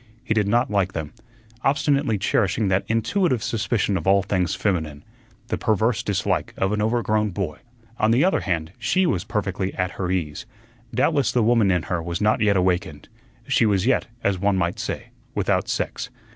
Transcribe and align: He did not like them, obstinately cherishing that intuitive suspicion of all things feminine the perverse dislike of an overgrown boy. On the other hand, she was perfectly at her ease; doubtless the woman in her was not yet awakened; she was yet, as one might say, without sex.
He 0.23 0.33
did 0.33 0.47
not 0.47 0.71
like 0.71 0.93
them, 0.93 1.13
obstinately 1.63 2.17
cherishing 2.17 2.69
that 2.69 2.85
intuitive 2.87 3.43
suspicion 3.43 3.97
of 3.97 4.07
all 4.07 4.23
things 4.23 4.55
feminine 4.55 5.03
the 5.49 5.59
perverse 5.59 6.01
dislike 6.01 6.55
of 6.57 6.71
an 6.71 6.81
overgrown 6.81 7.29
boy. 7.29 7.59
On 7.99 8.09
the 8.09 8.23
other 8.25 8.39
hand, 8.39 8.71
she 8.79 9.05
was 9.05 9.23
perfectly 9.23 9.75
at 9.75 9.91
her 10.01 10.09
ease; 10.09 10.47
doubtless 10.91 11.31
the 11.31 11.43
woman 11.43 11.69
in 11.69 11.83
her 11.83 12.01
was 12.01 12.19
not 12.19 12.41
yet 12.41 12.57
awakened; 12.57 13.09
she 13.47 13.67
was 13.67 13.85
yet, 13.85 14.07
as 14.23 14.39
one 14.39 14.57
might 14.57 14.79
say, 14.79 15.11
without 15.35 15.69
sex. 15.69 16.09